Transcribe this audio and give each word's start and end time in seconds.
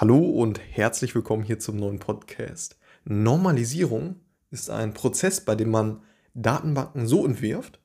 Hallo 0.00 0.18
und 0.20 0.60
herzlich 0.60 1.12
willkommen 1.16 1.42
hier 1.42 1.58
zum 1.58 1.74
neuen 1.74 1.98
Podcast. 1.98 2.78
Normalisierung 3.04 4.20
ist 4.52 4.70
ein 4.70 4.94
Prozess, 4.94 5.44
bei 5.44 5.56
dem 5.56 5.72
man 5.72 6.04
Datenbanken 6.34 7.08
so 7.08 7.26
entwirft, 7.26 7.80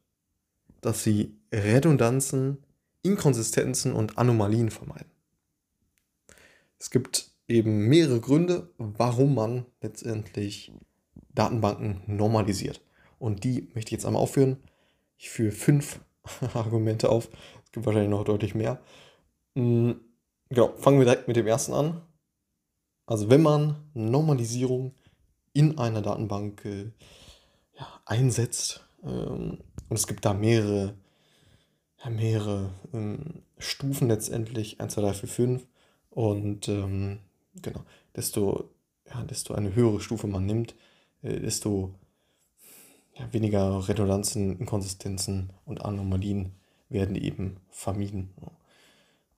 dass 0.82 1.04
sie 1.04 1.36
Redundanzen, 1.52 2.60
Inkonsistenzen 3.02 3.94
und 3.94 4.20
Anomalien 4.20 4.70
vermeiden. 4.70 5.10
Es 6.78 6.92
gibt 6.92 7.32
eben 7.48 7.88
mehrere 7.88 8.20
Gründe, 8.20 8.70
warum 8.78 9.34
man 9.34 9.66
letztendlich 9.82 10.72
Datenbanken 11.34 12.04
normalisiert. 12.06 12.80
Und 13.18 13.44
die 13.44 13.72
möchte 13.74 13.90
ich 13.90 13.94
jetzt 13.94 14.06
einmal 14.06 14.22
aufführen. 14.22 14.58
Ich 15.18 15.32
führe 15.32 15.52
fünf 15.52 16.00
Argumente 16.54 17.10
auf. 17.10 17.28
Es 17.66 17.72
gibt 17.72 17.88
wahrscheinlich 17.88 18.12
noch 18.12 18.24
deutlich 18.24 18.54
mehr. 18.54 18.80
Hm, 19.56 20.00
genau, 20.54 20.74
fangen 20.78 21.00
wir 21.00 21.06
direkt 21.06 21.28
mit 21.28 21.36
dem 21.36 21.48
ersten 21.48 21.74
an. 21.74 22.02
Also 23.06 23.30
wenn 23.30 23.42
man 23.42 23.90
Normalisierung 23.94 24.94
in 25.52 25.78
einer 25.78 26.02
Datenbank 26.02 26.64
äh, 26.66 26.92
ja, 27.78 27.88
einsetzt, 28.06 28.86
ähm, 29.04 29.60
und 29.90 29.98
es 29.98 30.08
gibt 30.08 30.26
da 30.26 30.34
mehrere, 30.34 30.96
ja, 32.04 32.10
mehrere 32.10 32.74
ähm, 32.94 33.44
Stufen 33.58 34.08
letztendlich, 34.08 34.80
1, 34.80 34.94
2, 34.94 35.02
3, 35.02 35.14
4, 35.14 35.30
5, 35.30 35.68
und 36.10 36.68
ähm, 36.70 37.20
genau, 37.62 37.82
desto, 38.16 38.70
ja, 39.08 39.24
desto 39.24 39.54
eine 39.54 39.76
höhere 39.76 40.00
Stufe 40.00 40.28
man 40.28 40.46
nimmt, 40.46 40.76
äh, 41.22 41.40
desto 41.40 41.94
ja, 43.16 43.32
weniger 43.32 43.88
Redundanzen, 43.88 44.60
Inkonsistenzen 44.60 45.52
und 45.66 45.84
Anomalien 45.84 46.54
werden 46.90 47.16
eben 47.16 47.58
vermieden. 47.70 48.30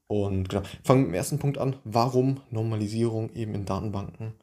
Und 0.08 0.50
genau, 0.50 0.64
fangen 0.84 1.02
wir 1.02 1.06
mit 1.06 1.14
dem 1.14 1.16
ersten 1.16 1.40
Punkt 1.40 1.58
an, 1.58 1.78
warum 1.84 2.42
Normalisierung 2.52 3.34
eben 3.34 3.56
in 3.56 3.66
Datenbanken 3.66 4.34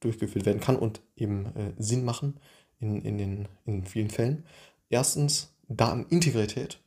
durchgeführt 0.00 0.46
werden 0.46 0.60
kann 0.60 0.76
und 0.76 1.00
eben 1.16 1.46
äh, 1.56 1.72
Sinn 1.78 2.04
machen 2.04 2.38
in, 2.80 3.02
in, 3.02 3.18
den, 3.18 3.48
in 3.64 3.84
vielen 3.84 4.10
Fällen. 4.10 4.44
Erstens 4.88 5.54
Datenintegrität. 5.68 6.80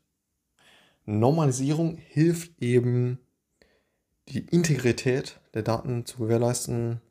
Normalisierung 1.05 1.97
hilft 1.97 2.61
eben, 2.61 3.19
die 4.29 4.39
Integrität 4.39 5.39
der 5.53 5.63
Daten 5.63 6.05
zu 6.05 6.17
gewährleisten, 6.17 7.01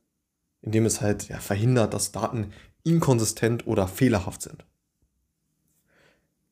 indem 0.62 0.86
es 0.86 1.00
halt 1.00 1.28
ja, 1.28 1.38
verhindert, 1.38 1.92
dass 1.92 2.12
Daten 2.12 2.52
inkonsistent 2.84 3.66
oder 3.66 3.86
fehlerhaft 3.86 4.42
sind. 4.42 4.64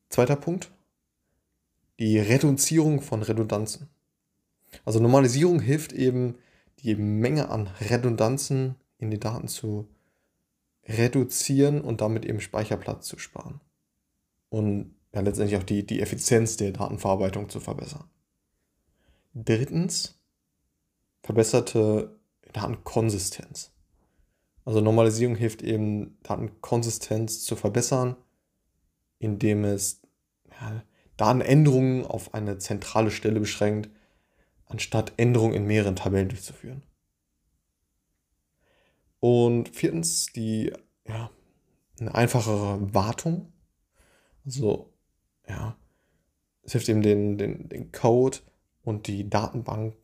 Zweiter 0.09 0.35
Punkt, 0.35 0.71
die 1.99 2.19
Reduzierung 2.19 3.01
von 3.01 3.23
Redundanzen. 3.23 3.89
Also 4.85 4.99
Normalisierung 4.99 5.59
hilft 5.59 5.93
eben, 5.93 6.35
die 6.79 6.95
Menge 6.95 7.49
an 7.49 7.67
Redundanzen 7.67 8.75
in 8.97 9.11
den 9.11 9.19
Daten 9.19 9.47
zu 9.47 9.87
reduzieren 10.85 11.81
und 11.81 12.01
damit 12.01 12.25
eben 12.25 12.41
Speicherplatz 12.41 13.07
zu 13.07 13.19
sparen. 13.19 13.61
Und 14.49 14.95
ja, 15.13 15.21
letztendlich 15.21 15.59
auch 15.59 15.63
die, 15.63 15.85
die 15.85 16.01
Effizienz 16.01 16.57
der 16.57 16.71
Datenverarbeitung 16.71 17.49
zu 17.49 17.59
verbessern. 17.59 18.09
Drittens, 19.33 20.19
verbesserte 21.21 22.19
Datenkonsistenz. 22.53 23.71
Also 24.65 24.81
Normalisierung 24.81 25.35
hilft 25.35 25.61
eben, 25.61 26.17
Datenkonsistenz 26.23 27.43
zu 27.43 27.55
verbessern, 27.55 28.15
indem 29.19 29.63
es 29.63 30.01
ja, 30.49 30.83
Datenänderungen 31.17 32.05
auf 32.05 32.33
eine 32.33 32.57
zentrale 32.57 33.11
Stelle 33.11 33.39
beschränkt 33.39 33.89
anstatt 34.71 35.13
Änderungen 35.17 35.53
in 35.53 35.65
mehreren 35.65 35.95
Tabellen 35.95 36.29
durchzuführen. 36.29 36.83
Und 39.19 39.69
viertens 39.75 40.27
die, 40.27 40.73
ja, 41.07 41.29
eine 41.99 42.15
einfachere 42.15 42.93
Wartung. 42.93 43.53
Also, 44.45 44.91
ja, 45.47 45.77
es 46.63 46.71
hilft 46.71 46.89
eben 46.89 47.01
den, 47.01 47.37
den, 47.37 47.69
den 47.69 47.91
Code 47.91 48.39
und 48.83 49.07
die 49.07 49.29
Datenbank 49.29 49.95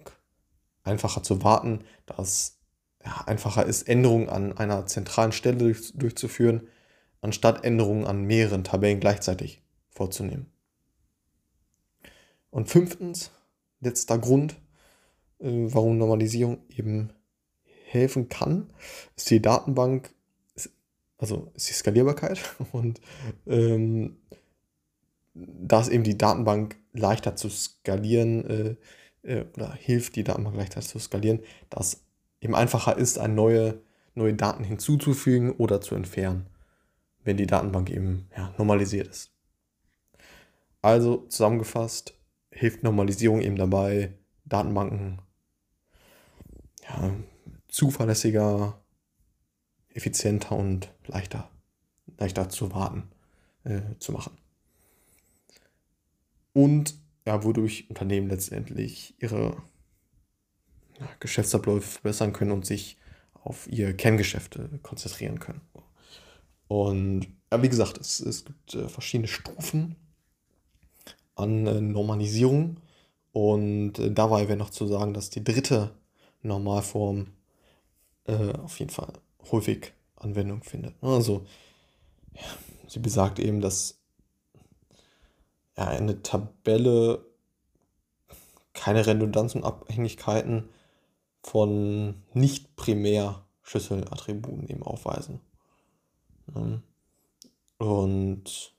einfacher 0.84 1.24
zu 1.24 1.44
warten, 1.44 1.84
da 2.06 2.22
es 2.22 2.60
ja, 3.04 3.24
einfacher 3.26 3.66
ist, 3.66 3.84
Änderungen 3.84 4.30
an 4.30 4.58
einer 4.58 4.86
zentralen 4.86 5.32
Stelle 5.32 5.58
durch, 5.58 5.94
durchzuführen, 5.96 6.68
anstatt 7.22 7.64
Änderungen 7.64 8.06
an 8.06 8.24
mehreren 8.24 8.64
Tabellen 8.64 9.00
gleichzeitig 9.00 9.64
vorzunehmen. 9.90 10.52
Und 12.50 12.70
fünftens, 12.70 13.32
letzter 13.82 14.18
Grund, 14.18 14.54
äh, 15.40 15.66
warum 15.68 15.98
Normalisierung 15.98 16.60
eben 16.70 17.12
helfen 17.86 18.30
kann, 18.30 18.70
ist 19.16 19.30
die 19.30 19.42
Datenbank, 19.42 20.14
also 21.18 21.52
ist 21.56 21.70
die 21.70 21.74
Skalierbarkeit 21.74 22.40
und 22.72 23.02
ähm, 23.46 24.18
da 25.34 25.82
ist 25.82 25.90
eben 25.90 26.04
die 26.04 26.18
Datenbank 26.18 26.78
leichter 26.94 27.36
zu 27.36 27.50
skalieren 27.50 28.46
äh, 28.46 28.76
äh, 29.28 29.46
oder 29.56 29.74
hilft 29.74 30.16
die 30.16 30.24
Datenbank 30.24 30.56
leichter 30.56 30.82
zu 30.82 31.00
skalieren, 31.00 31.42
dass 31.70 32.02
eben 32.42 32.56
einfacher 32.56 32.98
ist, 32.98 33.20
eine 33.20 33.34
neue, 33.34 33.80
neue 34.16 34.34
Daten 34.34 34.64
hinzuzufügen 34.64 35.52
oder 35.52 35.82
zu 35.82 35.96
entfernen, 35.96 36.48
wenn 37.24 37.38
die 37.38 37.48
Datenbank 37.48 37.90
eben 37.90 38.28
ja, 38.36 38.54
normalisiert 38.58 39.08
ist. 39.08 39.32
Also 40.82 41.26
zusammengefasst, 41.28 42.17
hilft 42.58 42.84
Normalisierung 42.84 43.42
eben 43.42 43.56
dabei, 43.56 44.14
Datenbanken 44.46 45.22
ja, 46.84 47.16
zuverlässiger, 47.68 48.82
effizienter 49.90 50.56
und 50.56 50.92
leichter, 51.06 51.50
leichter 52.18 52.50
zu 52.50 52.74
warten, 52.74 53.10
äh, 53.64 53.82
zu 54.00 54.12
machen. 54.12 54.38
Und 56.54 56.96
ja, 57.26 57.44
wodurch 57.44 57.90
Unternehmen 57.90 58.30
letztendlich 58.30 59.14
ihre 59.22 59.62
ja, 61.00 61.08
Geschäftsabläufe 61.20 61.88
verbessern 61.88 62.34
können 62.34 62.52
und 62.52 62.66
sich 62.66 62.98
auf 63.34 63.68
ihr 63.68 63.96
Kerngeschäfte 63.96 64.80
konzentrieren 64.82 65.40
können. 65.40 65.62
Und 66.68 67.28
ja, 67.52 67.62
wie 67.62 67.70
gesagt, 67.70 68.00
es, 68.00 68.20
es 68.20 68.46
gibt 68.46 68.74
äh, 68.74 68.90
verschiedene 68.90 69.28
Stufen 69.28 69.96
an 71.38 71.68
äh, 71.68 71.82
Normalisierung. 71.82 72.78
Und 73.32 74.00
äh, 74.00 74.12
dabei 74.12 74.48
wäre 74.48 74.58
noch 74.58 74.72
zu 74.72 74.88
sagen, 74.88 75.14
dass 75.14 75.30
die 75.30 75.44
dritte 75.44 75.92
Normalform 76.42 77.28
äh, 78.26 78.54
auf 78.54 78.80
jeden 78.80 78.92
Fall 78.92 79.14
häufig 79.52 79.94
Anwendung 80.16 80.64
findet. 80.64 80.96
Also, 81.02 81.46
ja, 82.34 82.42
sie 82.88 83.00
besagt 83.00 83.40
eben, 83.40 83.62
dass 83.62 84.00
ja, 85.78 85.88
eine 85.88 86.22
Tabelle 86.24 87.26
keine 88.74 89.06
Redundanzen 89.06 89.62
und 89.62 89.68
Abhängigkeiten 89.68 90.70
von 91.44 92.16
nicht 92.34 92.76
primär 92.76 93.44
Schlüsselattributen 93.64 94.68
eben 94.68 94.84
aufweisen. 94.84 95.40
Und 97.78 98.77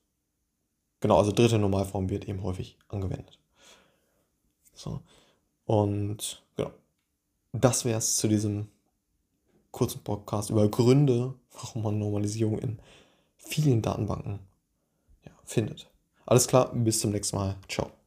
genau, 1.01 1.19
also 1.19 1.33
dritte 1.33 1.59
Normalform 1.59 2.09
wird 2.11 2.29
eben 2.29 2.43
häufig 2.43 2.79
angewendet. 2.89 3.39
So. 4.75 5.01
Und 5.65 6.43
genau. 6.57 6.71
Das 7.53 7.85
wäre 7.85 7.99
es 7.99 8.17
zu 8.17 8.29
diesem 8.29 8.69
kurzen 9.71 10.03
Podcast 10.03 10.51
über 10.51 10.69
Gründe, 10.69 11.35
warum 11.53 11.83
man 11.83 11.99
Normalisierung 11.99 12.59
in 12.59 12.79
vielen 13.37 13.83
Datenbanken 13.83 14.41
ja, 15.25 15.33
findet. 15.45 15.91
Alles 16.27 16.47
klar, 16.47 16.73
bis 16.75 17.01
zum 17.01 17.11
nächsten 17.11 17.37
Mal. 17.37 17.57
Ciao. 17.69 17.98